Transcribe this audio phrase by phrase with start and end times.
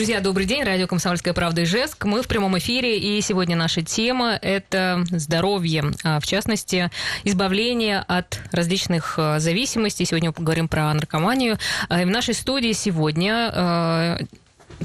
[0.00, 0.64] Друзья, добрый день.
[0.64, 2.06] Радио «Комсомольская правда» Ижевск.
[2.06, 5.92] Мы в прямом эфире, и сегодня наша тема– это здоровье.
[6.04, 6.90] А, в частности,
[7.24, 10.06] избавление от различных а, зависимостей.
[10.06, 11.58] Сегодня мы поговорим про наркоманию.
[11.90, 14.26] А, в нашей студии сегодня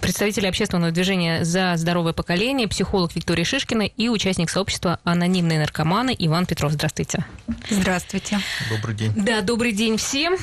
[0.01, 6.45] представитель общественного движения «За здоровое поколение», психолог Виктория Шишкина и участник сообщества «Анонимные наркоманы» Иван
[6.45, 6.73] Петров.
[6.73, 7.25] Здравствуйте.
[7.69, 8.39] Здравствуйте.
[8.69, 9.13] Добрый день.
[9.15, 10.35] Да, добрый день всем.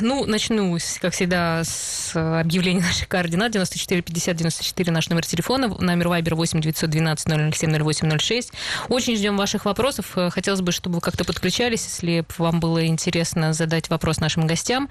[0.00, 3.52] Ну, начну, как всегда, с объявления наших координат.
[3.52, 8.52] 94 50 94 наш номер телефона, номер Вайбер 8 912 007 0806.
[8.88, 10.06] Очень ждем ваших вопросов.
[10.30, 14.88] Хотелось бы, чтобы вы как-то подключались, если вам было интересно задать вопрос нашим гостям.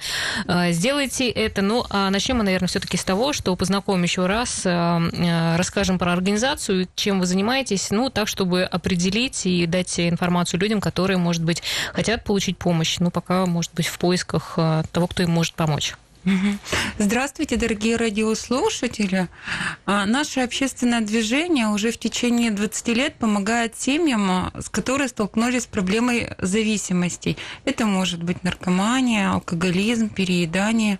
[0.69, 1.61] Сделайте это.
[1.61, 5.55] Ну, а начнем мы, наверное, все-таки с того, что познакомимся знакомым еще раз, э, э,
[5.55, 11.17] расскажем про организацию, чем вы занимаетесь, ну, так, чтобы определить и дать информацию людям, которые,
[11.17, 11.63] может быть,
[11.93, 15.95] хотят получить помощь, ну, пока, может быть, в поисках э, того, кто им может помочь.
[16.97, 19.29] Здравствуйте, дорогие радиослушатели.
[19.85, 25.67] А, наше общественное движение уже в течение 20 лет помогает семьям, с которыми столкнулись с
[25.67, 27.37] проблемой зависимостей.
[27.63, 30.99] Это может быть наркомания, алкоголизм, переедание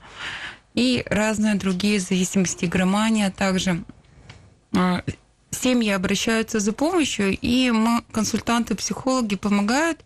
[0.78, 3.84] и разные другие зависимости, громания также.
[4.76, 5.04] А,
[5.50, 10.00] семьи обращаются за помощью, и мы, консультанты-психологи, помогают,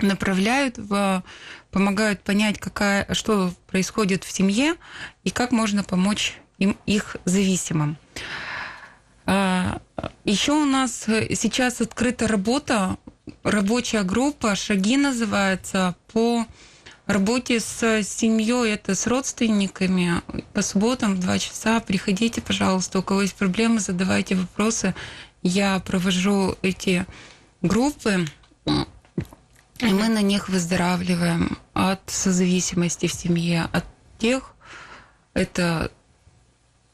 [0.00, 1.24] направляют, в,
[1.72, 4.76] помогают понять, какая, что происходит в семье
[5.24, 7.96] и как можно помочь им, их зависимым.
[9.26, 9.82] А,
[10.24, 12.96] Еще у нас сейчас открыта работа,
[13.42, 16.46] рабочая группа «Шаги» называется, по
[17.12, 20.22] работе с семьей, это с родственниками.
[20.52, 24.94] По субботам в 2 часа приходите, пожалуйста, у кого есть проблемы, задавайте вопросы.
[25.42, 27.06] Я провожу эти
[27.62, 28.26] группы,
[28.66, 33.84] и мы на них выздоравливаем от созависимости в семье, от
[34.18, 34.54] тех,
[35.32, 35.90] это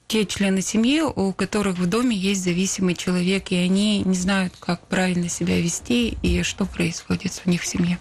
[0.08, 4.80] те члены семьи, у которых в доме есть зависимый человек, и они не знают, как
[4.86, 7.98] правильно себя вести и что происходит у них в семье.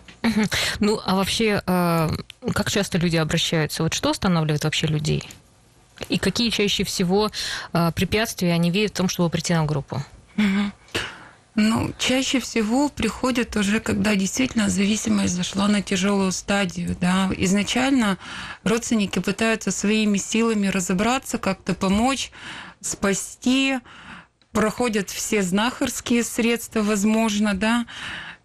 [0.80, 2.10] Ну, а вообще, э,
[2.54, 3.84] как часто люди обращаются?
[3.84, 5.28] Вот что останавливает вообще людей?
[6.10, 7.32] И какие чаще всего
[7.74, 10.04] э, препятствия они видят в том, чтобы прийти на группу?
[11.56, 16.98] Ну, чаще всего приходят уже, когда действительно зависимость зашла на тяжелую стадию.
[17.00, 17.30] Да.
[17.38, 18.18] Изначально
[18.64, 22.32] родственники пытаются своими силами разобраться, как-то помочь,
[22.82, 23.80] спасти,
[24.52, 27.86] проходят все знахарские средства, возможно, да.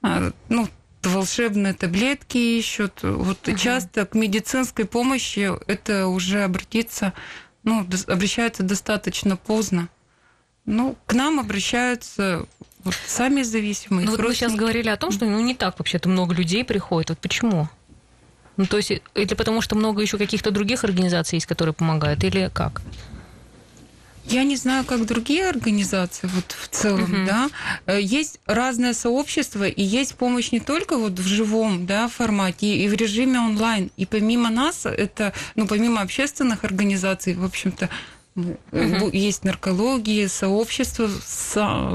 [0.03, 0.69] А, ну,
[1.03, 3.03] волшебные таблетки ищут.
[3.03, 3.56] Вот угу.
[3.56, 7.12] часто к медицинской помощи это уже обратиться,
[7.65, 9.88] ну, обращаются достаточно поздно.
[10.65, 12.47] Ну, к нам обращаются
[12.84, 14.06] вот сами зависимые.
[14.06, 17.10] Ну, вот вы сейчас говорили о том, что ну, не так вообще-то много людей приходит.
[17.10, 17.68] Вот почему?
[18.56, 22.50] Ну, то есть, это потому что много еще каких-то других организаций есть, которые помогают, или
[22.52, 22.82] как?
[24.24, 27.26] Я не знаю, как другие организации вот в целом, угу.
[27.26, 27.50] да.
[27.86, 32.88] Э, есть разное сообщество, и есть помощь не только вот в живом да, формате, и
[32.88, 33.91] в режиме онлайн.
[33.97, 37.88] И помимо нас, это, ну, помимо общественных организаций, в общем-то,
[38.36, 39.10] Угу.
[39.12, 41.08] Есть наркология, сообщества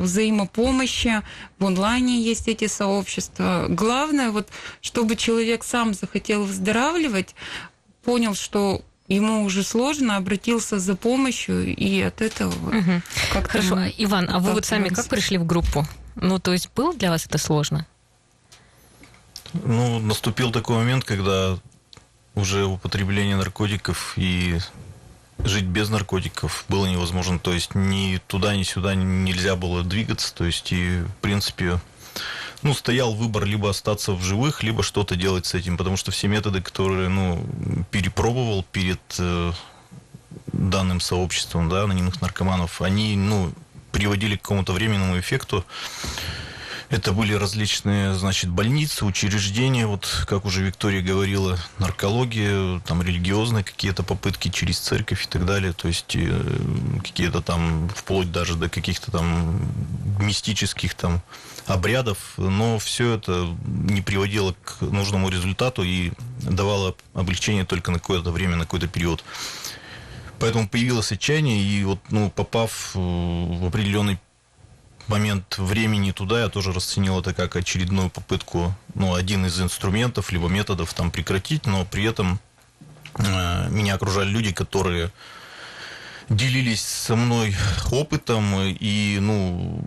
[0.01, 1.21] взаимопомощи,
[1.59, 3.67] в онлайне есть эти сообщества.
[3.69, 4.49] Главное, вот,
[4.81, 7.35] чтобы человек сам захотел выздоравливать,
[8.03, 13.01] понял, что ему уже сложно, обратился за помощью, и от этого угу.
[13.31, 15.85] как Хорошо, Иван, а вы вот сами как пришли в группу?
[16.15, 17.85] Ну, то есть было для вас это сложно?
[19.53, 21.57] Ну, наступил такой момент, когда
[22.35, 24.57] уже употребление наркотиков и
[25.43, 27.39] жить без наркотиков было невозможно.
[27.39, 30.33] То есть ни туда, ни сюда нельзя было двигаться.
[30.33, 31.79] То есть и, в принципе,
[32.61, 35.77] ну, стоял выбор либо остаться в живых, либо что-то делать с этим.
[35.77, 37.45] Потому что все методы, которые, ну,
[37.91, 39.51] перепробовал перед э,
[40.47, 43.53] данным сообществом, да, анонимных наркоманов, они, ну,
[43.91, 45.65] приводили к какому-то временному эффекту.
[46.95, 54.01] Это были различные, значит, больницы, учреждения, вот, как уже Виктория говорила, наркология, там, религиозные какие-то
[54.01, 56.41] попытки через церковь и так далее, то есть э,
[57.03, 59.59] какие-то там, вплоть даже до каких-то там
[60.21, 61.21] мистических там
[61.67, 68.31] обрядов, но все это не приводило к нужному результату и давало облегчение только на какое-то
[68.31, 69.21] время, на какой-то период.
[70.39, 74.17] Поэтому появилось отчаяние, и вот, ну, попав в определенный
[75.09, 80.47] момент времени туда я тоже расценил это как очередную попытку, ну, один из инструментов, либо
[80.47, 82.39] методов там прекратить, но при этом
[83.17, 85.11] э, меня окружали люди, которые
[86.29, 87.55] делились со мной
[87.91, 89.83] опытом, и, ну,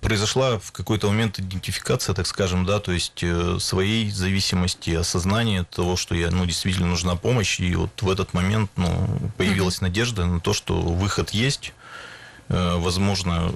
[0.00, 5.96] произошла в какой-то момент идентификация, так скажем, да, то есть э, своей зависимости, осознание того,
[5.96, 10.40] что я, ну, действительно нужна помощь, и вот в этот момент, ну, появилась надежда на
[10.40, 11.72] то, что выход есть,
[12.48, 13.52] э, возможно,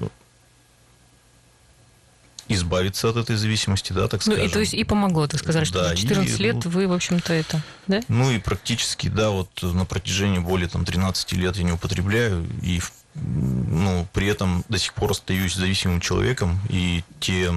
[2.49, 4.41] избавиться от этой зависимости, да, так скажем.
[4.41, 6.87] Ну, и то есть и помогло, ты сказали, что да, 14 и, лет ну, вы,
[6.87, 8.01] в общем-то, это, да?
[8.07, 12.81] Ну, и практически, да, вот на протяжении более там 13 лет я не употребляю, и
[13.15, 17.53] ну, при этом до сих пор остаюсь зависимым человеком, и те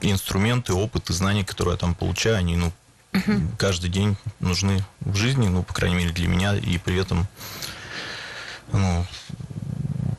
[0.00, 2.72] инструменты, опыт и знания, которые я там получаю, они, ну,
[3.12, 3.32] угу.
[3.58, 7.26] каждый день нужны в жизни, ну, по крайней мере, для меня, и при этом,
[8.72, 9.06] ну,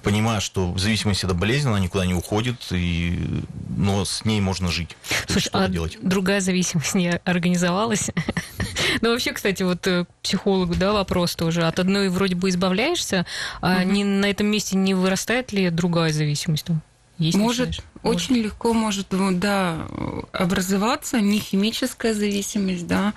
[0.03, 3.43] понимаю, что зависимость это болезнь, она никуда не уходит, и,
[3.75, 4.95] но с ней можно жить.
[5.27, 5.97] Слушай, а делать.
[6.01, 8.09] другая зависимость не организовалась?
[9.01, 11.63] Ну, вообще, кстати, вот э, психологу, да, вопрос тоже.
[11.63, 13.25] От одной вроде бы избавляешься,
[13.59, 16.67] а не, на этом месте не вырастает ли другая зависимость?
[17.17, 18.45] Есть, может, очень может.
[18.45, 19.07] легко может,
[19.39, 19.87] да,
[20.31, 23.13] образоваться не химическая зависимость, да.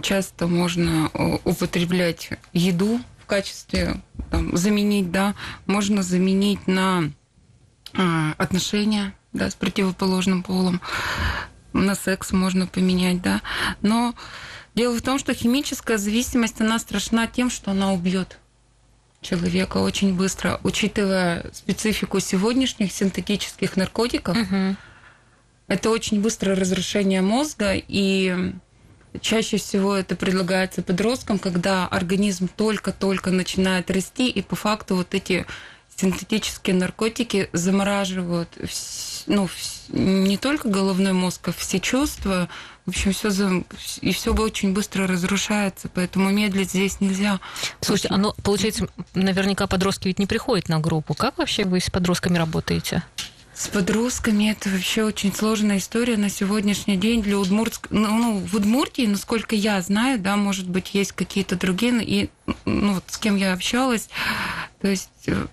[0.00, 4.00] Часто можно э, употреблять еду в качестве
[4.30, 5.34] там, заменить, да,
[5.66, 7.10] можно заменить на
[7.94, 10.80] а, отношения, да, с противоположным полом,
[11.72, 13.42] на секс можно поменять, да,
[13.80, 14.14] но
[14.74, 18.38] дело в том, что химическая зависимость, она страшна тем, что она убьет
[19.20, 24.36] человека очень быстро, учитывая специфику сегодняшних синтетических наркотиков.
[24.36, 24.76] Угу.
[25.68, 28.54] Это очень быстрое разрушение мозга, и
[29.20, 35.46] Чаще всего это предлагается подросткам, когда организм только-только начинает расти, и по факту вот эти
[36.00, 38.48] синтетические наркотики замораживают
[39.26, 39.48] ну,
[39.88, 42.48] не только головной мозг, а все чувства.
[42.86, 43.62] В общем, все за...
[44.00, 47.38] и все очень быстро разрушается, поэтому медлить здесь нельзя.
[47.80, 51.14] Слушайте, оно, получается, наверняка подростки ведь не приходят на группу.
[51.14, 53.04] Как вообще вы с подростками работаете?
[53.54, 57.88] С подростками это вообще очень сложная история на сегодняшний день для Удмуртск.
[57.90, 62.30] Ну, ну, в Удмуртии, насколько я знаю, да, может быть, есть какие-то другие, и
[62.64, 64.08] ну, вот с кем я общалась,
[64.80, 65.46] то есть э,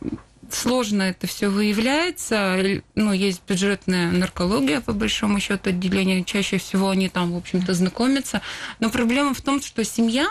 [0.53, 2.81] сложно это все выявляется.
[2.95, 6.23] Ну, есть бюджетная наркология, по большому счету, отделение.
[6.23, 8.41] Чаще всего они там, в общем-то, знакомятся.
[8.79, 10.27] Но проблема в том, что семья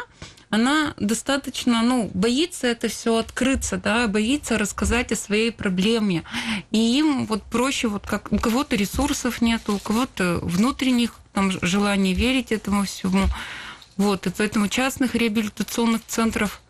[0.49, 6.23] она достаточно, ну, боится это все открыться, да, боится рассказать о своей проблеме.
[6.71, 12.15] И им вот проще, вот как у кого-то ресурсов нет, у кого-то внутренних там желаний
[12.15, 13.25] верить этому всему.
[13.97, 16.61] Вот, и поэтому частных реабилитационных центров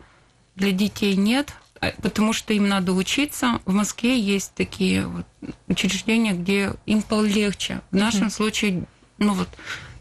[0.55, 1.53] для детей нет,
[2.01, 3.59] потому что им надо учиться.
[3.65, 5.25] В Москве есть такие вот
[5.67, 7.81] учреждения, где им полегче.
[7.91, 8.31] В нашем mm-hmm.
[8.31, 8.83] случае,
[9.17, 9.49] ну вот,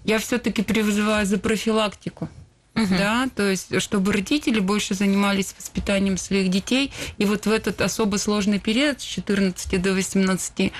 [0.04, 2.28] я все-таки призываю за профилактику
[2.76, 2.86] угу.
[2.90, 8.16] да, то есть чтобы родители больше занимались воспитанием своих детей, и вот в этот особо
[8.16, 10.72] сложный период с 14 до 18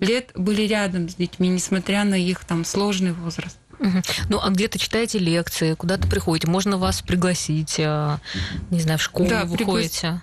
[0.00, 3.58] лет были рядом с детьми, несмотря на их там сложный возраст.
[4.28, 8.18] Ну, а где-то читаете лекции, куда-то приходите, можно вас пригласить, э,
[8.70, 9.80] не знаю, в школу да, вы пригла...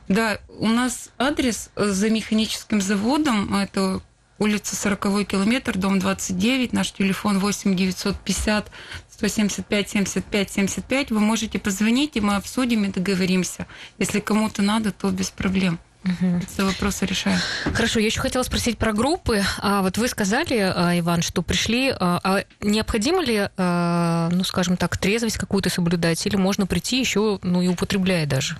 [0.07, 4.01] Да, у нас адрес за механическим заводом, это
[4.39, 8.71] улица 40 километр, дом 29, наш телефон 8 950
[9.11, 11.11] 175 75 75.
[11.11, 13.67] Вы можете позвонить, и мы обсудим и договоримся.
[13.97, 15.79] Если кому-то надо, то без проблем.
[16.05, 16.41] Угу.
[16.47, 17.39] Все вопросы решаем.
[17.73, 19.43] Хорошо, я еще хотела спросить про группы.
[19.59, 21.89] А вот вы сказали, а, Иван, что пришли.
[21.89, 27.39] А, а необходимо ли, а, ну, скажем так, трезвость какую-то соблюдать, или можно прийти еще,
[27.43, 28.57] ну, и употребляя даже?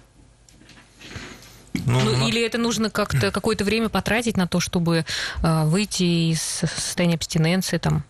[1.73, 2.27] Ну, ну, на...
[2.27, 5.05] или это нужно как-то какое-то время потратить на то, чтобы
[5.41, 8.03] выйти из состояния абстиненции там?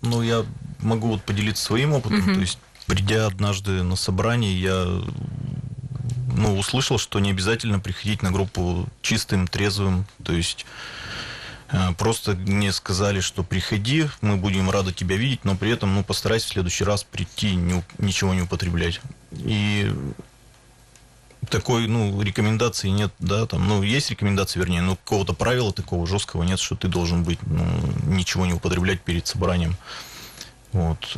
[0.00, 0.46] Ну, я
[0.80, 2.20] могу вот поделиться своим опытом.
[2.20, 2.34] Угу.
[2.34, 5.02] То есть, придя однажды на собрание, я
[6.36, 10.06] ну, услышал, что не обязательно приходить на группу чистым, трезвым.
[10.24, 10.66] То есть
[11.70, 16.04] э, просто мне сказали, что приходи, мы будем рады тебя видеть, но при этом ну,
[16.04, 19.00] постарайся в следующий раз прийти, не, ничего не употреблять.
[19.32, 19.92] И
[21.48, 26.42] такой, ну, рекомендации нет, да, там, ну, есть рекомендации, вернее, но какого-то правила такого жесткого
[26.44, 27.64] нет, что ты должен быть, ну,
[28.06, 29.76] ничего не употреблять перед собранием.
[30.72, 31.16] Вот.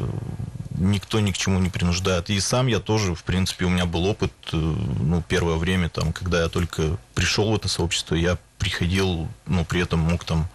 [0.76, 2.30] Никто ни к чему не принуждает.
[2.30, 6.12] И сам я тоже, в принципе, у меня был опыт, э, ну, первое время, там,
[6.12, 10.48] когда я только пришел в это сообщество, я приходил, ну, при этом мог там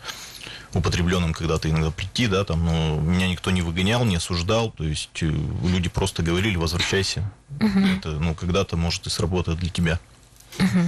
[0.73, 5.09] употребленным когда-то иногда прийти, да, там, но меня никто не выгонял, не осуждал, то есть
[5.21, 7.31] э, люди просто говорили, возвращайся.
[7.59, 7.79] Угу.
[7.79, 9.99] Это, ну, когда-то, может, и сработает для тебя.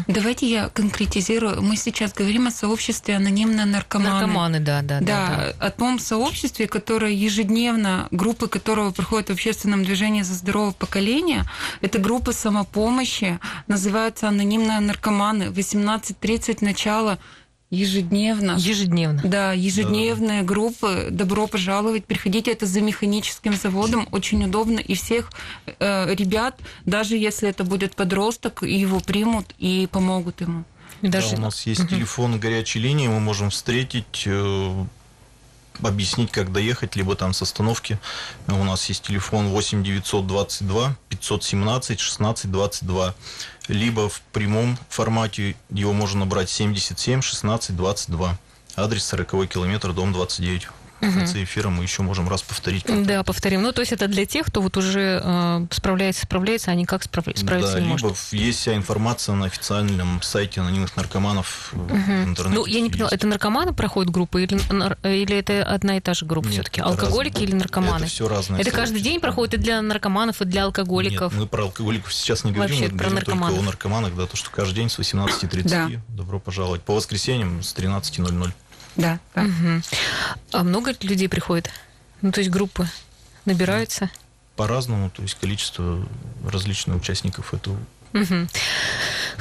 [0.07, 1.61] Давайте я конкретизирую.
[1.61, 4.09] Мы сейчас говорим о сообществе анонимно наркоманы.
[4.09, 5.05] Наркоманы, да, да, да.
[5.59, 11.45] Да, о том сообществе, которое ежедневно, группы которого проходят в общественном движении за здоровое поколение,
[11.81, 15.45] это группа самопомощи, называется анонимные наркоманы.
[15.45, 17.19] 18.30 начало
[17.71, 18.57] ежедневно.
[18.59, 19.21] Ежедневно.
[19.23, 21.07] Да, ежедневные группы.
[21.09, 22.51] Добро пожаловать, приходите.
[22.51, 24.07] Это за механическим заводом.
[24.11, 24.79] Очень удобно.
[24.79, 25.31] И всех
[25.79, 30.65] э, ребят, даже если это будет подросток, его примут и помогут ему.
[31.01, 31.31] И даже...
[31.31, 34.85] Да, у нас есть телефон горячей линии, мы можем встретить, э,
[35.81, 37.99] объяснить, как доехать, либо там с остановки.
[38.47, 43.15] У нас есть телефон 8 922 517 16 22
[43.67, 48.37] либо в прямом формате его можно набрать 77 16 22.
[48.75, 50.67] Адрес 40 километр, дом 29
[51.01, 52.85] в конце эфира мы еще можем раз повторить.
[53.05, 53.61] Да, повторим.
[53.61, 57.03] Ну, то есть это для тех, кто вот уже э, справляется, справляется, а не как
[57.03, 57.25] справ...
[57.35, 58.17] справиться да, не либо может.
[58.31, 61.95] есть вся информация на официальном сайте анонимных наркоманов угу.
[61.95, 62.59] в интернете.
[62.59, 64.55] Ну, я не поняла, это наркоманы проходят группы или,
[65.07, 66.81] или это одна и та же группа все-таки?
[66.81, 67.49] Алкоголики разные.
[67.49, 68.03] или наркоманы?
[68.03, 68.59] Это все разное.
[68.61, 71.33] Это каждый день проходит и для наркоманов, и для алкоголиков?
[71.33, 73.49] Нет, мы про алкоголиков сейчас не говорим, Вообще, мы про говорим наркоманов.
[73.49, 75.89] только о наркоманах, да, то, что каждый день с 18.30 Да.
[76.09, 76.81] добро пожаловать.
[76.83, 78.51] По воскресеньям с 13.00.
[78.95, 79.43] Да, да.
[79.43, 79.83] Мгм.
[80.51, 81.69] А много людей приходит?
[82.21, 82.87] Ну, то есть группы
[83.45, 84.09] набираются?
[84.55, 86.05] По-разному, то есть количество
[86.45, 87.77] различных участников этого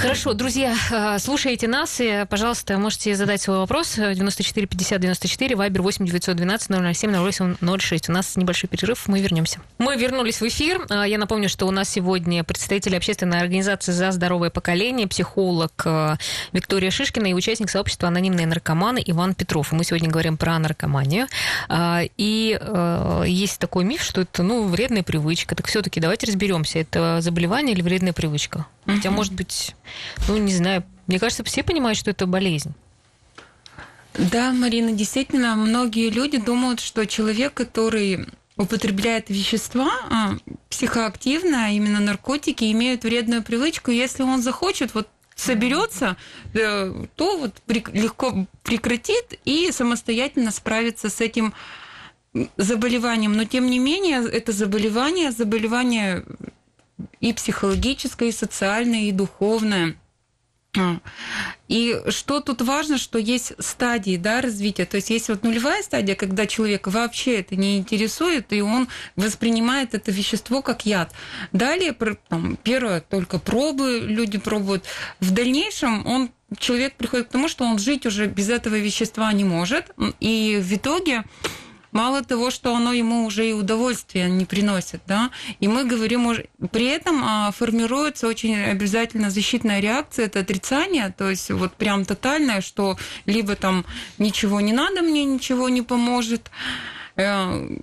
[0.00, 3.96] Хорошо, друзья, а, слушайте нас, и, пожалуйста, можете задать свой вопрос.
[3.96, 8.08] 94 50 94, Вайбер 8 912 007 08 06.
[8.08, 9.60] У нас небольшой перерыв, мы вернемся.
[9.76, 10.86] Мы вернулись в эфир.
[10.88, 16.16] А, Я напомню, что у нас сегодня представитель общественной организации «За здоровое поколение», психолог а,
[16.52, 19.70] Виктория Шишкина и участник сообщества «Анонимные наркоманы» Иван Петров.
[19.72, 21.26] Мы сегодня говорим про наркоманию.
[22.16, 25.54] И э, есть такой миф, что это, ну, вредная привычка.
[25.54, 28.59] Так все-таки давайте разберемся, это заболевание или вредная привычка?
[28.86, 29.74] Хотя, может быть,
[30.28, 32.72] ну, не знаю, мне кажется, все понимают, что это болезнь.
[34.14, 38.26] Да, Марина, действительно, многие люди думают, что человек, который
[38.56, 40.36] употребляет вещества а,
[40.68, 43.90] психоактивные, а именно наркотики, имеют вредную привычку.
[43.90, 46.16] Если он захочет, вот соберется,
[46.52, 51.54] э, то вот легко прекратит и самостоятельно справится с этим
[52.56, 53.32] заболеванием.
[53.32, 56.24] Но тем не менее, это заболевание, заболевание
[57.20, 59.96] и психологическое, и социальное, и духовное.
[60.78, 60.98] А.
[61.66, 64.84] И что тут важно, что есть стадии да, развития.
[64.84, 69.94] То есть есть вот нулевая стадия, когда человек вообще это не интересует, и он воспринимает
[69.94, 71.12] это вещество как яд.
[71.52, 71.96] Далее,
[72.28, 74.84] там, первое, только пробы люди пробуют.
[75.18, 79.44] В дальнейшем он человек приходит к тому, что он жить уже без этого вещества не
[79.44, 79.92] может.
[80.20, 81.24] И в итоге
[81.92, 85.30] мало того, что оно ему уже и удовольствие не приносит, да,
[85.60, 91.30] и мы говорим уже, при этом а, формируется очень обязательно защитная реакция, это отрицание, то
[91.30, 93.84] есть вот прям тотальное, что либо там
[94.18, 96.50] ничего не надо, мне ничего не поможет,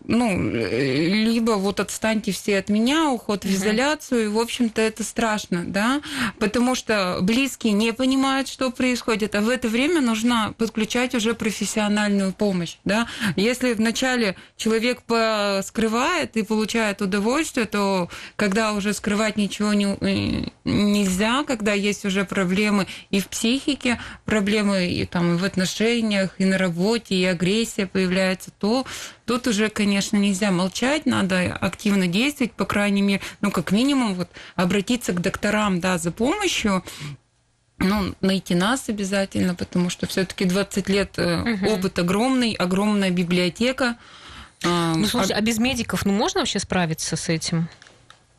[0.06, 5.04] ну, э, либо вот отстаньте все от меня, уход в изоляцию, и, в общем-то, это
[5.04, 6.02] страшно, да,
[6.40, 12.34] потому что близкие не понимают, что происходит, а в это время нужно подключать уже профессиональную
[12.34, 13.08] помощь, да.
[13.36, 15.02] Если вначале человек
[15.64, 22.26] скрывает и получает удовольствие, то когда уже скрывать ничего не, э, нельзя, когда есть уже
[22.26, 27.88] проблемы и в психике, проблемы и там и в отношениях, и на работе, и агрессия
[27.88, 28.86] появляется, то
[29.28, 34.30] тут уже, конечно, нельзя молчать, надо активно действовать, по крайней мере, ну, как минимум, вот,
[34.56, 36.84] обратиться к докторам, да, за помощью,
[37.78, 43.98] ну, найти нас обязательно, потому что все-таки 20 лет э, опыт огромный, огромная библиотека.
[44.64, 47.70] А, Ну, слушай, а без медиков, ну, можно вообще справиться с этим?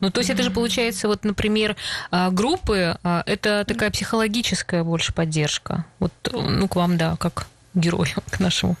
[0.01, 1.75] Ну, то есть это же получается, вот, например,
[2.09, 5.85] а, группы, а, это такая психологическая больше поддержка.
[5.99, 8.75] Вот, ну, к вам, да, как герою, к нашему.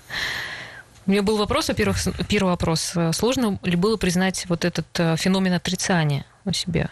[1.09, 1.97] У меня был вопрос, во-первых,
[2.27, 2.91] первый вопрос.
[2.95, 6.91] э, Сложно ли было признать вот этот э, феномен отрицания у себя?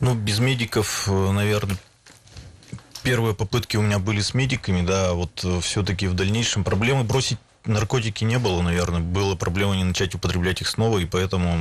[0.00, 1.76] Ну, без медиков, наверное,
[3.02, 8.24] первые попытки у меня были с медиками, да, вот все-таки в дальнейшем проблемы бросить наркотики
[8.24, 11.58] не было, наверное, была проблема не начать употреблять их снова, и поэтому,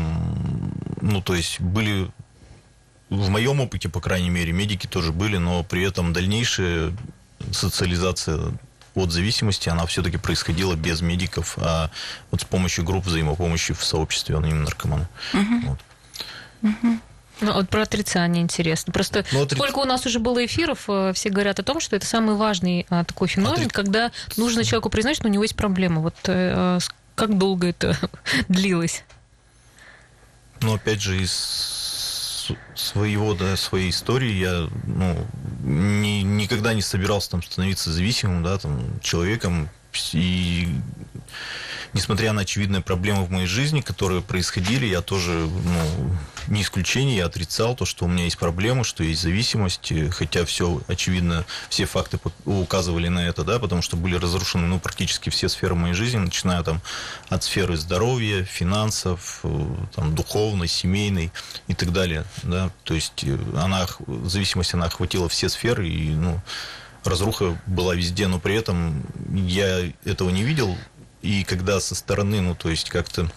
[1.02, 2.10] ну, то есть были
[3.10, 6.94] в моем опыте, по крайней мере, медики тоже были, но при этом дальнейшая
[7.52, 8.40] социализация
[8.96, 11.92] от зависимости, она все-таки происходила без медиков, а
[12.32, 15.08] вот с помощью групп взаимопомощи в сообществе анонимных наркоманов.
[15.34, 15.80] Вот.
[17.40, 18.92] Ну, вот про отрицание интересно.
[18.92, 21.96] Просто Ну, отри- сколько у нас уже было эфиров, э, все говорят о том, что
[21.96, 25.56] это самый важный а, такой феномен, Отри- когда нужно человеку признать, что у него есть
[25.56, 26.02] проблема.
[26.02, 27.96] Вот э, с- как долго это
[28.50, 29.04] длилось?
[30.62, 31.32] Но опять же, из
[32.76, 34.32] своего, да, своей истории.
[34.32, 35.26] Я, ну,
[35.64, 39.70] ни, никогда не собирался там становиться зависимым, да, там, человеком,
[40.14, 40.68] и
[41.98, 46.16] несмотря на очевидные проблемы в моей жизни, которые происходили, я тоже, ну,
[46.48, 50.80] не исключение, я отрицал то, что у меня есть проблемы, что есть зависимость, хотя все,
[50.88, 55.74] очевидно, все факты указывали на это, да, потому что были разрушены, ну, практически все сферы
[55.74, 56.82] моей жизни, начиная там
[57.30, 59.42] от сферы здоровья, финансов,
[59.96, 61.32] там, духовной, семейной
[61.68, 63.26] и так далее, да, то есть
[63.56, 63.88] она,
[64.26, 66.40] зависимость, она охватила все сферы, и, ну,
[67.04, 70.78] разруха была везде, но при этом я этого не видел.
[71.22, 73.30] И когда со стороны, ну, то есть как-то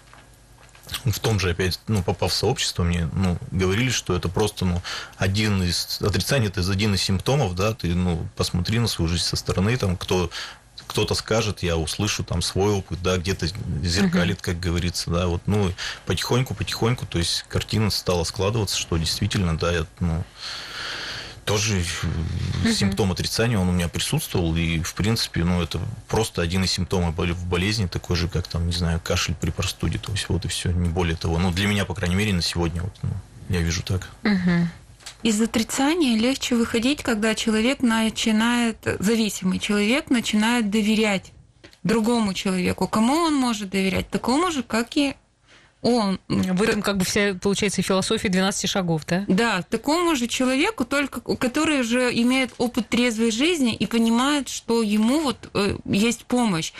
[1.04, 4.82] в том же, опять, ну, попав в сообщество, мне, ну, говорили, что это просто, ну,
[5.16, 9.36] один из, отрицание это один из симптомов, да, ты, ну, посмотри на свою жизнь со
[9.36, 10.30] стороны, там, кто
[10.86, 13.46] кто-то скажет, я услышу там свой опыт, да, где-то
[13.80, 15.72] зеркалит, как говорится, да, вот, ну,
[16.04, 20.24] потихоньку, потихоньку, то есть картина стала складываться, что действительно, да, я, ну,
[21.50, 21.82] тоже
[22.62, 22.72] угу.
[22.72, 27.16] симптом отрицания, он у меня присутствовал, и, в принципе, ну, это просто один из симптомов
[27.16, 30.48] в болезни, такой же, как, там, не знаю, кашель при простуде, то есть вот и
[30.48, 31.38] все, не более того.
[31.38, 33.10] Ну, для меня, по крайней мере, на сегодня, вот, ну,
[33.48, 34.08] я вижу так.
[34.22, 34.68] Угу.
[35.24, 41.32] Из отрицания легче выходить, когда человек начинает, зависимый человек начинает доверять
[41.82, 42.86] другому человеку.
[42.86, 44.08] Кому он может доверять?
[44.08, 45.16] Такому же, как и
[45.82, 46.20] он...
[46.28, 49.24] В этом как бы вся, получается, философия 12 шагов, да?
[49.28, 55.20] Да, такому же человеку, только который же имеет опыт трезвой жизни и понимает, что ему
[55.20, 56.72] вот э, есть помощь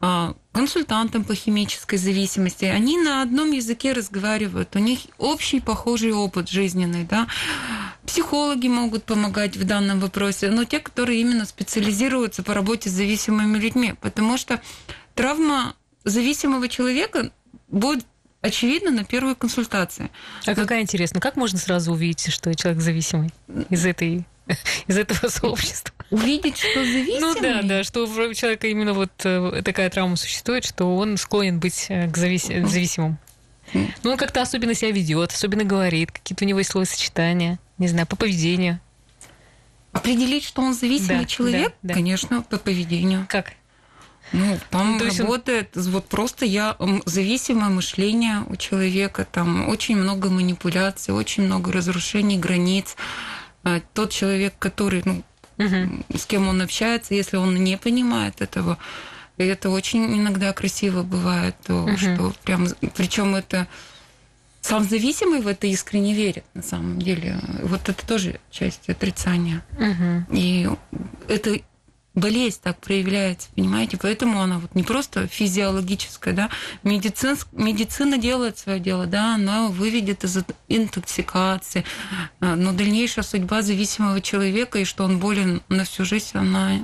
[0.00, 2.66] э, консультантам по химической зависимости.
[2.66, 7.28] Они на одном языке разговаривают, у них общий похожий опыт жизненный, да.
[8.04, 13.56] Психологи могут помогать в данном вопросе, но те, которые именно специализируются по работе с зависимыми
[13.56, 14.60] людьми, потому что
[15.14, 17.30] травма зависимого человека
[17.68, 18.04] будет
[18.42, 20.10] очевидно на первой консультации.
[20.44, 20.56] А вот.
[20.56, 23.30] какая интересно, как можно сразу увидеть, что человек зависимый
[23.70, 24.26] из этой
[24.86, 25.94] из этого сообщества.
[26.10, 27.20] Увидеть, что зависимый?
[27.20, 31.58] Ну да, да, что у человека именно вот э, такая травма существует, что он склонен
[31.58, 33.18] быть э, к завис- зависимым.
[33.72, 38.06] Ну, он как-то особенно себя ведет, особенно говорит, какие-то у него есть словосочетания, не знаю,
[38.06, 38.80] по поведению.
[39.92, 41.94] Определить, что он зависимый да, человек, да, да.
[41.94, 43.26] конечно, по поведению.
[43.28, 43.52] Как?
[44.32, 45.82] Ну, там То работает он...
[45.90, 52.96] вот просто я зависимое мышление у человека, там очень много манипуляций, очень много разрушений границ.
[53.64, 55.22] А, тот человек, который, ну,
[55.58, 56.04] угу.
[56.16, 58.78] с кем он общается, если он не понимает этого,
[59.38, 61.96] и это очень иногда красиво бывает, то, угу.
[61.96, 63.66] что прям, причем это
[64.62, 67.38] сам зависимый в это искренне верит, на самом деле.
[67.62, 69.62] Вот это тоже часть отрицания.
[69.76, 70.36] Угу.
[70.36, 70.68] И
[71.28, 71.58] это
[72.14, 73.98] болезнь так проявляется, понимаете?
[74.00, 76.50] Поэтому она вот не просто физиологическая, да,
[76.82, 81.84] медицин, медицина делает свое дело, да, она выведет из интоксикации,
[82.40, 86.78] а, но дальнейшая судьба зависимого человека и что он болен на всю жизнь, она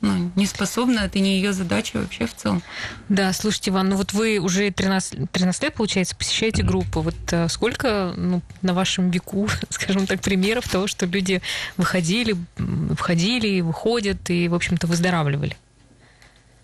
[0.00, 2.62] ну, не способна, это не ее задача вообще в целом.
[3.10, 7.02] Да, слушайте, Иван, ну вот вы уже 13, 13 лет, получается, посещаете группу.
[7.02, 11.42] Вот э, сколько ну, на вашем веку, скажем так, примеров того, что люди
[11.76, 12.34] выходили,
[12.96, 15.56] входили, выходят и, в общем-то, выздоравливали?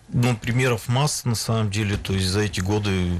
[0.09, 1.96] Ну, примеров масса, на самом деле.
[1.96, 3.18] То есть за эти годы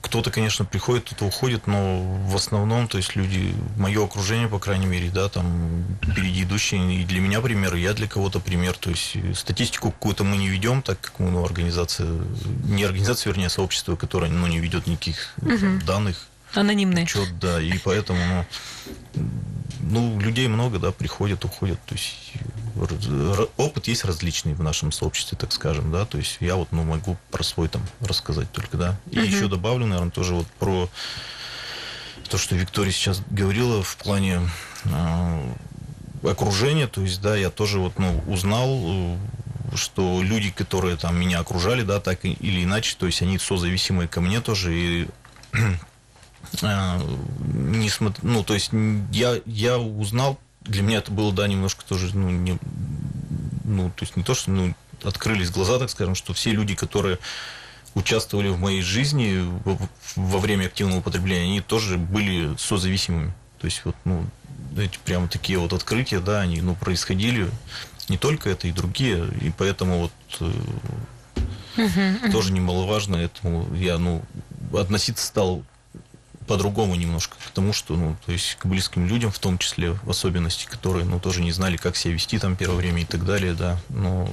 [0.00, 4.86] кто-то, конечно, приходит, кто-то уходит, но в основном, то есть люди, мое окружение, по крайней
[4.86, 8.76] мере, да, там впереди идущие, и для меня пример, и я для кого-то пример.
[8.76, 12.08] То есть статистику какую-то мы не ведем, так как мы, ну, организация,
[12.64, 15.84] не организация, вернее, а сообщество, которое, ну, не ведет никаких угу.
[15.86, 16.26] данных.
[16.54, 17.04] Анонимные.
[17.04, 18.44] Учет, да, и поэтому,
[19.14, 19.24] ну,
[19.82, 21.78] ну, людей много, да, приходят, уходят.
[21.86, 22.32] То есть
[23.56, 26.04] опыт есть различный в нашем сообществе, так скажем, да.
[26.04, 28.98] То есть я вот, ну, могу про свой там рассказать только, да.
[29.10, 30.88] И uh еще добавлю, наверное, тоже вот про
[32.28, 34.40] то, что Виктория сейчас говорила в плане
[34.84, 35.54] э,
[36.22, 36.86] окружения.
[36.86, 39.16] То есть, да, я тоже вот, ну, узнал э,
[39.74, 44.20] что люди, которые там меня окружали, да, так или иначе, то есть они созависимые ко
[44.20, 45.08] мне тоже, и
[46.62, 48.20] не смотр...
[48.22, 48.70] ну, то есть
[49.12, 52.58] я, я узнал, для меня это было, да, немножко тоже, ну, не,
[53.64, 57.18] ну, то есть не то, что, ну, открылись глаза, так скажем, что все люди, которые
[57.94, 59.44] участвовали в моей жизни
[60.16, 63.32] во время активного употребления, они тоже были созависимыми.
[63.58, 64.24] То есть вот, ну,
[64.76, 67.50] эти прямо такие вот открытия, да, они, ну, происходили,
[68.08, 70.52] не только это, и другие, и поэтому вот
[71.76, 72.30] uh-huh.
[72.32, 74.22] тоже немаловажно этому я, ну,
[74.72, 75.62] относиться стал
[76.50, 80.10] по-другому немножко к тому, что, ну, то есть к близким людям, в том числе в
[80.10, 83.54] особенности, которые, ну, тоже не знали, как себя вести там первое время и так далее,
[83.54, 84.28] да, но...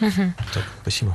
[0.00, 0.32] Угу.
[0.54, 1.14] Так, спасибо.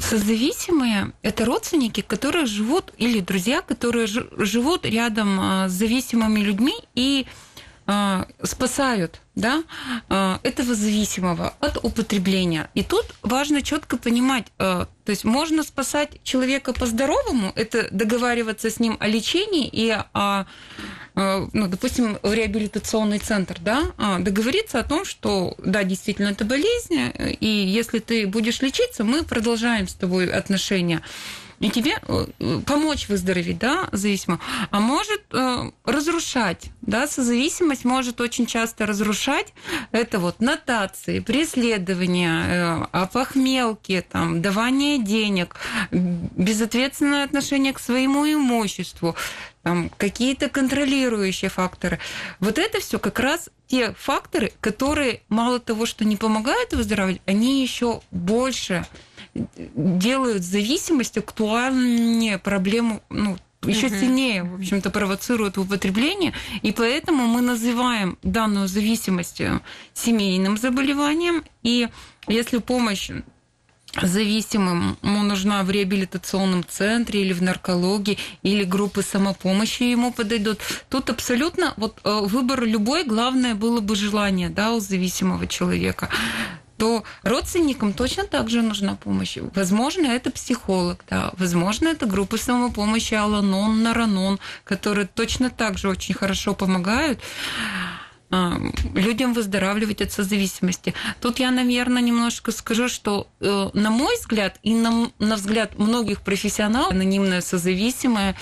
[0.00, 7.28] Созависимые– это родственники, которые живут, или друзья, которые живут рядом а, с зависимыми людьми и
[7.86, 9.62] а, спасают да,
[10.08, 12.68] а, этого зависимого от употребления.
[12.74, 18.96] И тут важно четко понимать, то есть можно спасать человека по-здоровому, это договариваться с ним
[18.98, 20.46] о лечении и о
[21.14, 23.84] ну, допустим, в реабилитационный центр, да,
[24.18, 29.88] договориться о том, что, да, действительно, это болезнь, и если ты будешь лечиться, мы продолжаем
[29.88, 31.00] с тобой отношения
[31.60, 32.26] и тебе э,
[32.66, 34.40] помочь выздороветь, да, зависимо,
[34.70, 39.52] а может э, разрушать, да, созависимость может очень часто разрушать.
[39.92, 45.56] Это вот нотации, преследования, э, опохмелки, там, давание денег,
[45.90, 49.16] безответственное отношение к своему имуществу,
[49.62, 51.98] там, какие-то контролирующие факторы.
[52.38, 57.62] Вот это все как раз те факторы, которые мало того, что не помогают выздоравливать, они
[57.62, 58.86] еще больше
[59.74, 67.40] делают зависимость актуальнее проблему, ну, еще uh сильнее, в общем-то, провоцируют употребление, и поэтому мы
[67.40, 69.42] называем данную зависимость
[69.94, 71.88] семейным заболеванием, и
[72.28, 73.10] если помощь
[74.02, 80.58] зависимым ему нужна в реабилитационном центре или в наркологии, или группы самопомощи ему подойдут.
[80.90, 86.10] Тут абсолютно вот э, выбор любой, главное было бы желание да, у зависимого человека
[86.76, 89.38] то родственникам точно так же нужна помощь.
[89.54, 96.14] Возможно, это психолог, да, возможно, это группа самопомощи Аланон, Наранон, которые точно так же очень
[96.14, 97.20] хорошо помогают
[98.28, 98.58] а,
[98.94, 100.94] людям выздоравливать от созависимости.
[101.20, 106.22] Тут я, наверное, немножко скажу, что, э, на мой взгляд, и на, на взгляд многих
[106.22, 108.34] профессионалов, анонимное созависимое,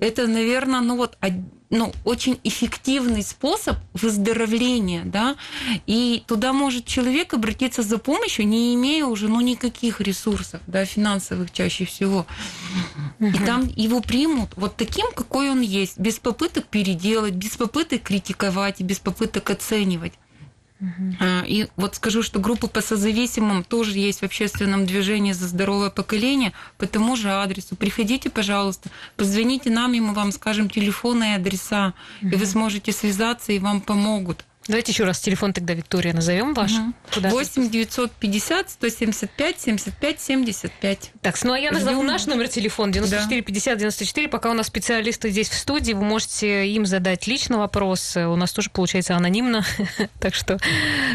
[0.00, 1.16] это, наверное, ну вот
[1.70, 5.36] ну, очень эффективный способ выздоровления, да,
[5.86, 11.52] и туда может человек обратиться за помощью, не имея уже, ну, никаких ресурсов, да, финансовых
[11.52, 12.26] чаще всего.
[13.20, 18.80] И там его примут вот таким, какой он есть, без попыток переделать, без попыток критиковать,
[18.80, 20.14] без попыток оценивать.
[20.80, 21.44] Uh-huh.
[21.46, 26.52] И вот скажу, что группа по созависимым тоже есть в общественном движении за здоровое поколение
[26.76, 27.74] по тому же адресу.
[27.74, 32.32] Приходите, пожалуйста, позвоните нам, и мы вам скажем телефоны и адреса, uh-huh.
[32.32, 34.44] и вы сможете связаться, и вам помогут.
[34.68, 36.72] Давайте еще раз телефон тогда, Виктория, назовем ваш.
[36.72, 37.28] Угу.
[37.30, 41.10] 8 950 175 75 75.
[41.22, 44.28] Так, ну а я назову наш номер телефона 94 50 94.
[44.28, 48.14] Пока у нас специалисты здесь в студии, вы можете им задать личный вопрос.
[48.16, 49.64] У нас тоже получается анонимно.
[50.20, 50.58] так что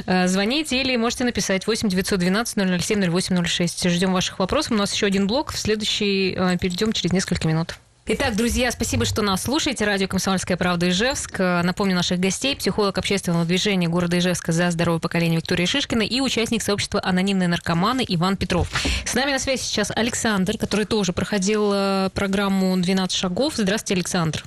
[0.08, 3.90] э, звоните или можете написать 8 912 007 0806.
[3.90, 4.72] Ждем ваших вопросов.
[4.72, 5.54] У нас еще один блок.
[5.54, 7.76] В следующий э, перейдем через несколько минут.
[8.06, 9.86] Итак, друзья, спасибо, что нас слушаете.
[9.86, 11.40] Радио «Комсомольская правда» Ижевск.
[11.40, 12.54] Напомню наших гостей.
[12.54, 18.04] Психолог общественного движения города Ижевска за здоровое поколение Виктория Шишкина и участник сообщества «Анонимные наркоманы»
[18.06, 18.70] Иван Петров.
[19.06, 23.54] С нами на связи сейчас Александр, который тоже проходил э, программу «12 шагов».
[23.56, 24.44] Здравствуйте, Александр.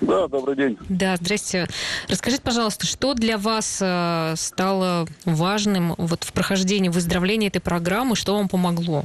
[0.00, 0.78] Да, добрый день.
[0.88, 1.68] Да, здрасте.
[2.08, 8.34] Расскажите, пожалуйста, что для вас э, стало важным вот в прохождении выздоровления этой программы, что
[8.34, 9.04] вам помогло,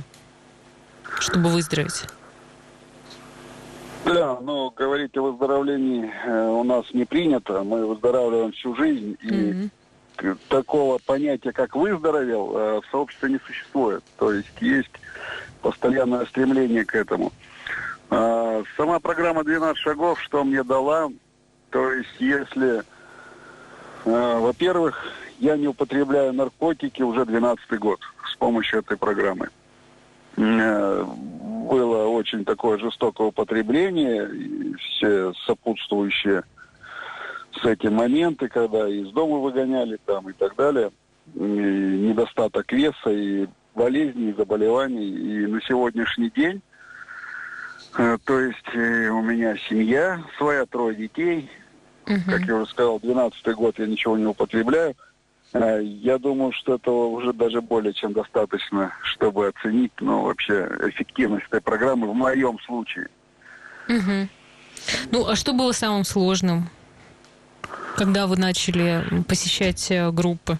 [1.20, 2.06] чтобы выздороветь?
[4.06, 7.64] Да, но говорить о выздоровлении э, у нас не принято.
[7.64, 9.70] Мы выздоравливаем всю жизнь, и
[10.18, 10.38] mm-hmm.
[10.48, 14.04] такого понятия, как выздоровел, э, в сообществе не существует.
[14.18, 14.92] То есть есть
[15.62, 17.32] постоянное стремление к этому.
[18.10, 21.10] А, сама программа «12 шагов», что мне дала,
[21.70, 22.84] то есть если, э,
[24.40, 25.06] во-первых,
[25.40, 28.00] я не употребляю наркотики уже 12 год
[28.32, 29.50] с помощью этой программы
[31.70, 36.44] было очень такое жестокое употребление, и все сопутствующие
[37.62, 40.92] с этим моменты, когда из дома выгоняли там и так далее,
[41.36, 45.10] и недостаток веса, и болезней, и заболеваний.
[45.10, 46.62] И на сегодняшний день,
[47.98, 51.50] э, то есть э, у меня семья своя, трое детей,
[52.08, 52.20] угу.
[52.26, 54.96] как я уже сказал, 12 год я ничего не употребляю–
[55.54, 61.62] я думаю, что этого уже даже более чем достаточно, чтобы оценить ну, вообще эффективность этой
[61.62, 63.08] программы в моем случае.
[63.88, 64.28] Угу.
[65.12, 66.70] Ну, а что было самым сложным,
[67.96, 70.60] когда вы начали посещать э, группы?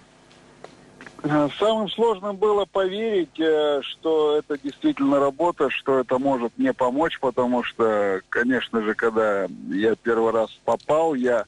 [1.22, 7.62] Э, самым сложным было поверить, что это действительно работа, что это может мне помочь, потому
[7.62, 11.44] что, конечно же, когда я первый раз попал, я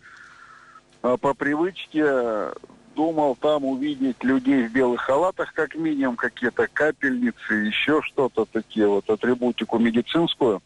[1.00, 2.52] по привычке
[2.94, 9.08] думал там увидеть людей в белых халатах, как минимум, какие-то капельницы, еще что-то такие, вот
[9.08, 10.62] атрибутику медицинскую.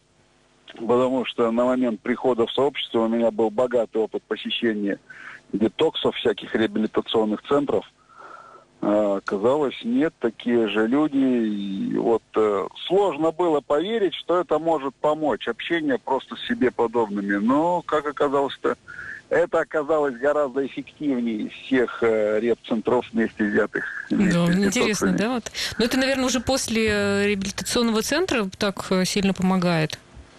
[0.74, 4.98] Потому что на момент прихода в сообщество у меня был богатый опыт посещения
[5.52, 7.90] детоксов, всяких реабилитационных центров.
[8.82, 11.16] А оказалось, нет, такие же люди.
[11.16, 15.48] И вот э, сложно было поверить, что это может помочь.
[15.48, 17.36] Общение просто с себе подобными.
[17.36, 18.76] Но, как оказалось-то,
[19.28, 23.84] это оказалось гораздо эффективнее всех э, реп-центров вместе взятых.
[24.10, 24.66] Вместе Да, взятых.
[24.66, 25.28] интересно, да?
[25.30, 25.52] Вот.
[25.78, 29.98] Но это, наверное, уже после э, реабилитационного центра так э, сильно помогает.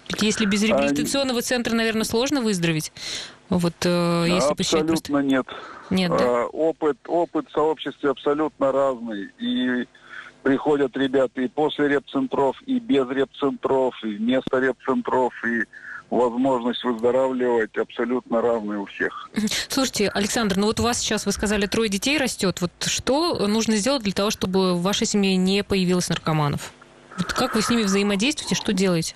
[0.10, 2.92] Ведь если без А, реабилитационного центра, наверное, сложно выздороветь.
[3.50, 5.12] Вот э, если посчитать просто...
[5.12, 5.46] Абсолютно нет.
[5.90, 6.18] Нет, да?
[6.20, 9.30] А, опыт, опыт в сообществе абсолютно разный.
[9.40, 9.86] И
[10.44, 15.64] приходят ребята и после репцентров, и без репцентров, и вместо репцентров, и
[16.10, 19.30] возможность выздоравливать абсолютно разные у всех.
[19.68, 22.62] Слушайте, Александр, ну вот у вас сейчас, вы сказали, трое детей растет.
[22.62, 26.74] Вот что нужно сделать для того, чтобы в вашей семье не появилось наркоманов?
[27.18, 29.16] Вот как вы с ними взаимодействуете, что делаете?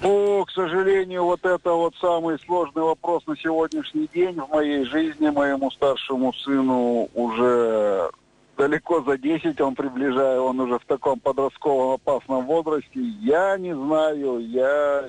[0.00, 5.30] Ну, к сожалению, вот это вот самый сложный вопрос на сегодняшний день в моей жизни.
[5.30, 8.10] Моему старшему сыну уже
[8.56, 13.00] далеко за 10 он приближает, он уже в таком подростковом опасном возрасте.
[13.20, 15.08] Я не знаю, я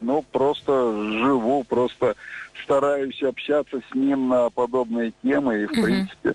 [0.00, 0.72] ну, просто
[1.22, 2.14] живу, просто
[2.64, 5.62] стараюсь общаться с ним на подобные темы.
[5.62, 5.82] И, в Мгм.
[5.82, 6.34] принципе,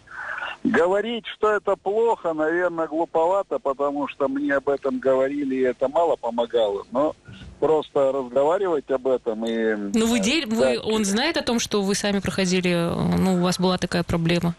[0.63, 6.15] говорить, что это плохо, наверное, глуповато, потому что мне об этом говорили, и это мало
[6.15, 6.83] помогало.
[6.91, 7.15] Но
[7.59, 9.75] просто разговаривать об этом и...
[9.93, 10.55] Ну, вы, дел- Да.
[10.55, 12.73] вы он знает о том, что вы сами проходили,
[13.19, 14.55] ну, у вас была такая проблема?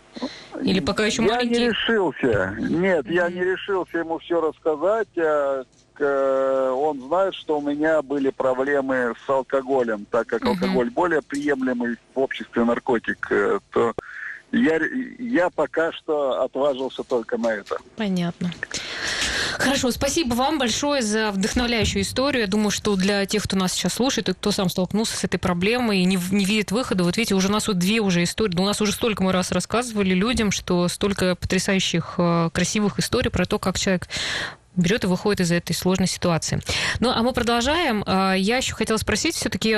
[0.62, 1.59] Или пока еще я маленький?
[1.61, 2.57] не решился.
[2.59, 5.09] Нет, я не решился ему все рассказать.
[5.94, 10.50] К- он знает, что у меня были проблемы с алкоголем, так как Мгм.
[10.50, 13.92] алкоголь более приемлемый в обществе наркотик, э, то
[14.52, 14.78] я,
[15.18, 17.76] я пока что отважился только на это.
[17.96, 18.52] Понятно.
[19.59, 22.42] Хорошо, спасибо вам большое за вдохновляющую историю.
[22.42, 25.38] Я думаю, что для тех, кто нас сейчас слушает, и кто сам столкнулся с этой
[25.38, 28.57] проблемой и не, не видит выхода, вот видите, уже у нас вот две уже истории,
[28.59, 33.46] у нас уже столько мы раз рассказывали людям, что столько потрясающих, э, красивых историй про
[33.46, 34.09] то, как человек
[34.77, 36.61] берет и выходит из этой сложной ситуации.
[37.01, 38.03] Ну, а мы продолжаем.
[38.07, 39.75] А, Я еще хотела спросить, все-таки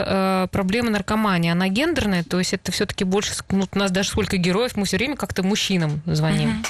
[0.51, 4.77] проблема наркомании, она гендерная, то есть это все-таки больше, ну, у нас даже сколько героев,
[4.77, 6.65] мы все время как-то мужчинам звоним.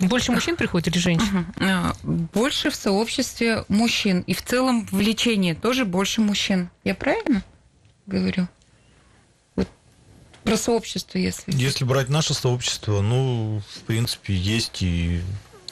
[0.00, 1.46] Больше мужчин приходит или женщин?
[1.60, 4.22] А, Больше в сообществе мужчин.
[4.22, 6.70] И в целом в лечении тоже больше мужчин.
[6.84, 7.42] Я правильно
[8.06, 8.48] говорю?
[9.56, 9.68] Вот
[10.42, 11.52] про сообщество, если...
[11.52, 15.20] Если брать наше сообщество, ну, в принципе, есть и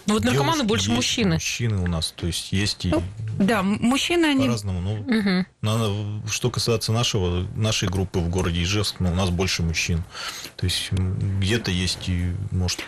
[0.09, 1.35] Ну вот наркоманы девушки, больше мужчины.
[1.35, 3.03] Мужчины у нас, то есть есть и Ну,
[3.38, 4.47] Да, мужчины, они...
[4.47, 4.97] по-разному.
[5.07, 5.47] Мгм.
[5.61, 10.03] надо- что касается нашего, нашей группы в городе Ижевск, ну, у нас больше мужчин.
[10.57, 12.81] То есть где-то есть и, может,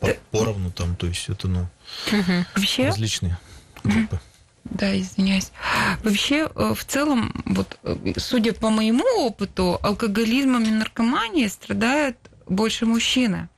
[0.00, 1.68] по- поровну там, то есть это, ну,
[2.10, 2.44] Мгм.
[2.56, 3.38] Вообще, различные
[3.84, 4.20] группы.
[4.64, 5.50] Да, извиняюсь.
[6.02, 12.16] Вообще, э, в целом, вот, э, судя по моему опыту, алкоголизмом и наркоманией страдают
[12.48, 13.48] больше мужчины.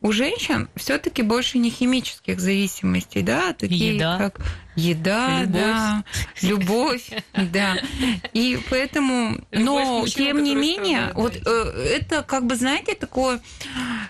[0.00, 4.16] У женщин все-таки больше не химических зависимостей, да, такие Еда.
[4.18, 4.40] как
[4.78, 5.52] еда, Любовь.
[5.52, 6.04] да,
[6.42, 7.76] любовь, да.
[8.32, 13.40] И поэтому, но тем не менее, вот э, это как бы, знаете, такое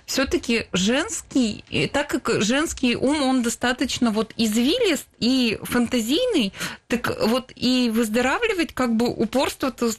[0.07, 6.52] все-таки женский, и так как женский ум, он достаточно вот извилист и фантазийный,
[6.87, 9.90] так вот и выздоравливать как бы упорство, то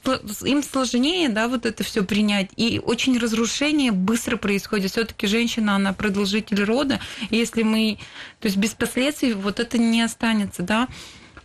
[0.44, 2.50] им сложнее, да, вот это все принять.
[2.56, 4.92] И очень разрушение быстро происходит.
[4.92, 7.00] Все-таки женщина, она продолжитель рода.
[7.30, 8.00] И если мы,
[8.40, 10.88] то есть без последствий вот это не останется, да.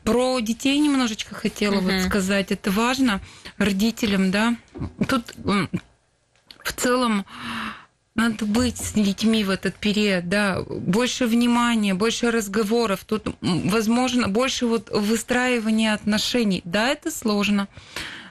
[0.03, 1.85] Про детей немножечко хотела Мгм.
[1.85, 2.53] вот сказать.
[2.53, 3.21] Это важно
[3.57, 4.57] родителям, да.
[5.09, 5.35] Тут
[6.65, 7.25] в целом
[8.15, 14.67] надо быть с детьми в этот период, да, больше внимания, больше разговоров, тут, возможно, больше
[14.67, 16.63] вот выстраивания отношений.
[16.65, 17.67] Да, это сложно,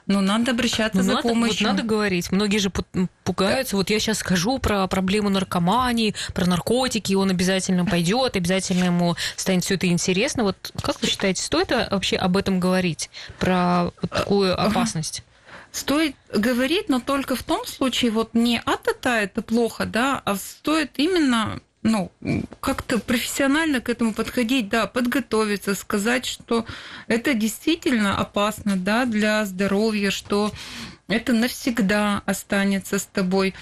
[0.07, 1.67] но надо обращаться Ну, за надо, вот помощью.
[1.67, 2.31] надо говорить.
[2.31, 3.75] Многие же пу- пугаются.
[3.77, 9.63] Вот я сейчас скажу про проблему наркомании, про наркотики, он обязательно пойдет, обязательно ему станет
[9.63, 10.43] все это интересно.
[10.43, 13.09] Вот как вы считаете, стоит вообще об этом говорить?
[13.39, 15.23] Про вот такую опасность?
[15.71, 20.91] Стоит говорить, но только в том случае, вот не а-та-та, это плохо, да, а стоит
[20.97, 22.11] именно ну,
[22.59, 26.65] как-то профессионально к этому подходить, да, подготовиться, сказать, что
[27.07, 30.51] это действительно опасно, да, для здоровья, что
[31.07, 33.53] это навсегда останется с тобой,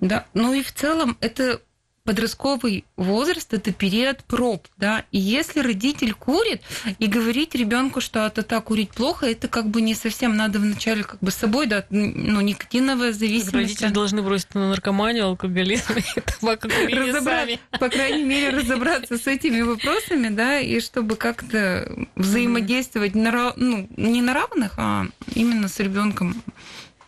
[0.00, 0.26] да.
[0.34, 1.60] Ну и в целом это
[2.06, 6.62] подростковый возраст это период проб, да, и если родитель курит
[6.98, 11.02] и говорить ребенку, что это так курить плохо, это как бы не совсем надо вначале
[11.04, 13.54] как бы с собой, да, ну никотиновая зависимость.
[13.54, 17.60] Родители должны бросить на наркоманию, алкоголизм и табакокурение сами.
[17.78, 24.22] по крайней мере, разобраться с этими вопросами, да, и чтобы как-то взаимодействовать на, ну, не
[24.22, 26.42] на равных, а именно с ребенком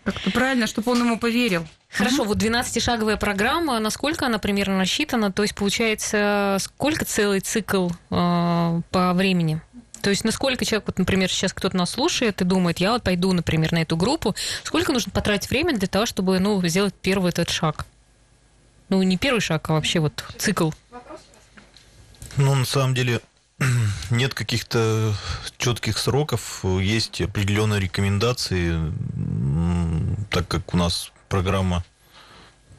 [0.09, 1.67] Как-то правильно, чтобы он ему поверил.
[1.91, 5.31] Хорошо, вот 12-шаговая программа, насколько она примерно рассчитана?
[5.31, 9.61] То есть, получается, сколько целый цикл э, по времени?
[10.01, 13.35] То есть, насколько человек, вот, например, сейчас кто-то нас слушает и думает, я вот пойду,
[13.35, 17.51] например, на эту группу, сколько нужно потратить времени для того, чтобы, ну, сделать первый этот
[17.51, 17.85] шаг?
[18.89, 20.71] Ну, не первый шаг, а вообще вот цикл.
[22.39, 23.21] Ну, на самом деле,
[24.11, 25.15] нет каких-то
[25.57, 28.93] четких сроков, есть определенные рекомендации,
[30.31, 31.85] так как у нас программа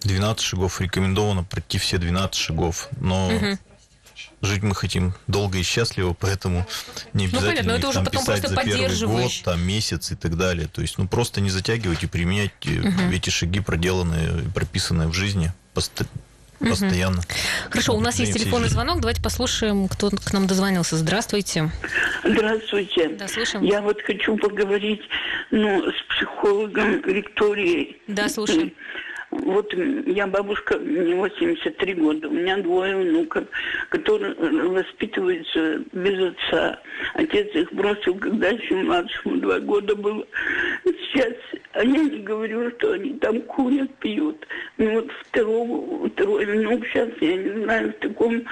[0.01, 3.57] 12 шагов, рекомендовано пройти все 12 шагов, но угу.
[4.41, 6.65] жить мы хотим долго и счастливо, поэтому
[7.13, 10.37] не обязательно ну, понятно, это уже потом писать за первый год, там, месяц и так
[10.37, 10.67] далее.
[10.67, 13.11] То есть, ну, просто не затягивать и применять угу.
[13.11, 15.51] эти шаги, проделанные, прописанные в жизни
[16.59, 17.21] постоянно.
[17.69, 18.99] Хорошо, у нас есть телефонный звонок.
[18.99, 20.95] Давайте послушаем, кто к нам дозвонился.
[20.97, 21.71] Здравствуйте.
[22.23, 23.09] Здравствуйте.
[23.09, 23.63] Да, слушаем.
[23.63, 25.01] Я вот хочу поговорить
[25.51, 28.01] ну, с психологом Викторией.
[28.07, 28.73] Да, слушаем.
[29.31, 29.71] Вот
[30.07, 33.45] я бабушка, мне 83 года, у меня двое внуков,
[33.89, 36.79] которые воспитываются без отца.
[37.13, 40.25] Отец их бросил, когда еще младшему два года было.
[40.83, 41.33] Сейчас
[41.79, 44.45] а я не говорю, что они там курят, пьют.
[44.77, 48.43] Ну вот второго, второй внук сейчас, я не знаю, в таком,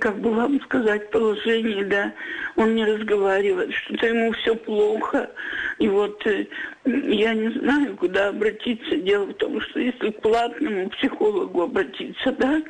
[0.00, 2.14] как бы вам сказать, положении, да,
[2.56, 5.30] он не разговаривает, что-то ему все плохо.
[5.80, 6.46] И вот э,
[6.86, 8.96] я не знаю, куда обратиться.
[8.96, 12.62] Дело в том, что если к платному психологу обратиться, да,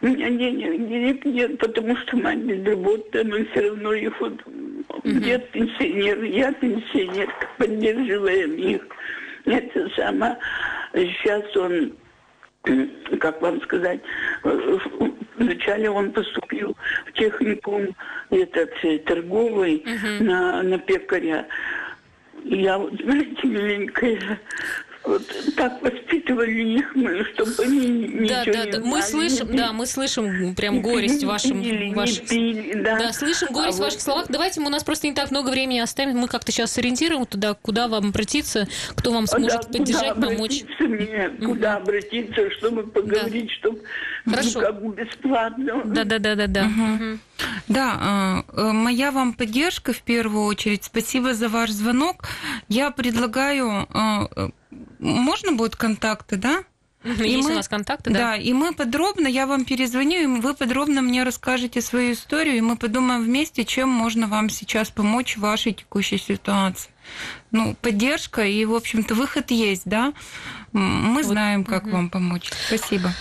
[0.00, 4.32] у меня денег, денег нет, потому что мать безработная, но все равно их вот
[5.04, 8.80] нет пенсионеров, я пенсионер, поддерживаем их.
[9.44, 10.38] Это сама,
[10.94, 11.92] сейчас он
[13.18, 14.00] как вам сказать,
[15.36, 16.76] вначале он поступил
[17.06, 17.88] в техникум
[18.30, 20.22] этот э, торговый uh-huh.
[20.22, 21.46] на, на пекаря.
[22.44, 24.38] Я вот, знаете, миленькая,
[25.04, 25.22] вот
[25.56, 28.80] так воспитывали их мы, чтобы они ничего да, да, не да.
[28.80, 31.62] Мы слышим, не да, мы слышим прям горесть в вашем...
[31.62, 32.28] Пили, ваших...
[32.28, 32.98] пили, да.
[32.98, 34.04] да, слышим горесть а в ваших вот...
[34.04, 34.26] словах.
[34.28, 36.18] Давайте мы, у нас просто не так много времени оставим.
[36.18, 40.64] Мы как-то сейчас сориентируем туда, куда вам обратиться, кто вам сможет да, поддержать, куда помочь.
[40.78, 43.54] Мне, куда обратиться, чтобы поговорить, да.
[43.54, 43.80] чтобы
[44.24, 44.60] Хорошо.
[44.60, 45.82] Как бы бесплатно.
[45.84, 46.64] Да, да, да, да, да.
[46.66, 47.18] Угу.
[47.68, 50.84] Да, моя вам поддержка в первую очередь.
[50.84, 52.24] Спасибо за ваш звонок.
[52.68, 54.50] Я предлагаю э,
[54.98, 56.64] можно будет контакты, да?
[57.04, 58.18] И Есть мы, у нас контакты, да?
[58.18, 62.60] Да, и мы подробно, я вам перезвоню, и вы подробно мне расскажете свою историю, и
[62.60, 66.90] мы подумаем вместе, чем можно вам сейчас помочь в вашей текущей ситуации.
[67.52, 70.14] Ну, поддержка и, в общем-то, выход есть, да?
[70.72, 71.92] Мы знаем, как угу.
[71.92, 72.50] вам помочь.
[72.66, 73.12] Спасибо.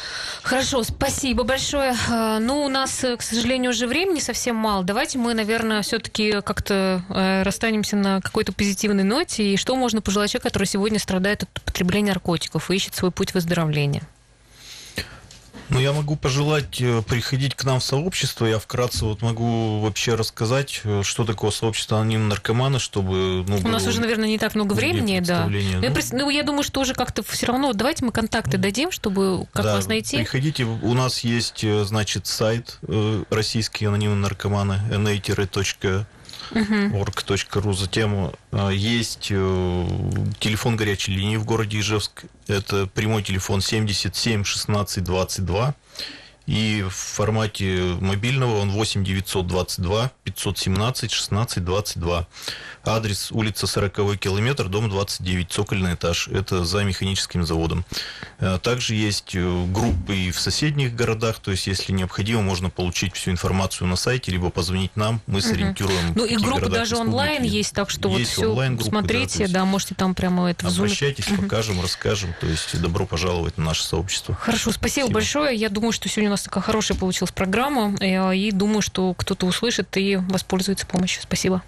[0.41, 1.93] Хорошо, спасибо большое.
[2.09, 4.83] А, ну, у нас, э, к сожалению, уже времени совсем мало.
[4.85, 9.53] Давайте мы, наверное, все-таки как-то э, расстанемся на какой-то позитивной ноте.
[9.53, 13.33] И что можно пожелать человеку, который сегодня страдает от потребления наркотиков и ищет свой путь
[13.33, 14.03] выздоровления?
[15.71, 18.45] Ну, я могу пожелать э, приходить к нам в сообщество.
[18.45, 23.45] Я вкратце вот могу вообще рассказать, э, что такое сообщество анонимных наркоманы, чтобы...
[23.47, 25.45] Ну, У нас уже, наверное, не так много времени, да.
[25.45, 27.71] Ну, ну, я, ну, я думаю, что уже как-то все равно...
[27.71, 30.17] Давайте мы контакты дадим, чтобы как да, вас найти.
[30.17, 30.65] приходите.
[30.65, 32.79] У нас есть, э, значит, сайт
[33.29, 36.05] российские анонимные наркоманы, na
[36.53, 37.73] org.ru.
[37.73, 39.87] Затем э, есть э,
[40.39, 42.25] телефон горячей линии в городе Ижевск.
[42.47, 45.75] Это прямой телефон 77 16 22.
[46.47, 52.27] И в формате мобильного он 8 922 517 16 22.
[52.83, 56.27] Адрес улица 40 километр, дом 29, цокольный этаж.
[56.27, 57.85] Это за механическим заводом.
[58.39, 63.15] Э, также есть э, группы и в соседних городах, то есть, если необходимо, можно получить
[63.15, 66.13] всю информацию на сайте, либо позвонить нам, мы сориентируем.
[66.15, 69.93] Ну и группы даже онлайн есть, так что есть вот все смотрите, да, да, можете
[69.93, 71.43] там прямо это в Обращайтесь, угу.
[71.43, 74.35] покажем, расскажем, то есть добро пожаловать на наше сообщество.
[74.35, 75.55] Хорошо, спасибо, спасибо большое.
[75.55, 79.45] Я думаю, что сегодня у нас такая хорошая получилась программа, э, и думаю, что кто-то
[79.45, 81.21] услышит и воспользуется помощью.
[81.21, 81.61] Спасибо.